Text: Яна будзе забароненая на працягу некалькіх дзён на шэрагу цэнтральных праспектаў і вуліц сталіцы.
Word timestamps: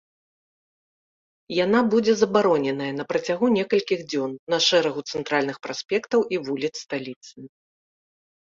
Яна 1.65 1.79
будзе 1.95 2.13
забароненая 2.21 2.87
на 2.99 3.03
працягу 3.13 3.45
некалькіх 3.57 3.99
дзён 4.15 4.31
на 4.55 4.61
шэрагу 4.69 5.01
цэнтральных 5.15 5.57
праспектаў 5.69 6.19
і 6.37 6.41
вуліц 6.49 6.73
сталіцы. 6.85 7.35